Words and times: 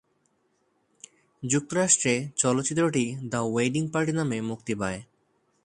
যুক্তরাষ্ট্রে 1.43 2.13
চলচ্চিত্রটি 2.35 3.05
the 3.31 3.41
wedding 3.45 3.83
party 3.87 4.11
নামে 4.11 4.37
মুক্তি 4.41 4.73
পায়। 4.75 4.99